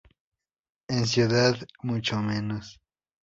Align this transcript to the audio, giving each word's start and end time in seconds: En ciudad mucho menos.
En 0.87 1.05
ciudad 1.05 1.55
mucho 1.83 2.17
menos. 2.21 2.81